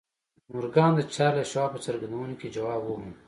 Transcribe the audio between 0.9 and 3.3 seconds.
د چارلیس شواب په څرګندونو کې ځواب وموند